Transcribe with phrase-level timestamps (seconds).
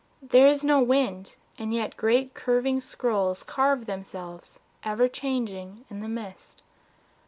[0.23, 6.09] There is no wind, and yet great curving scrolls Carve themselves, ever changing, in the
[6.09, 6.63] mist.